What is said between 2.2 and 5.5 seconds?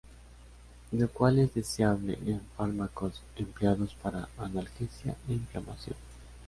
en fármacos empleados para analgesia e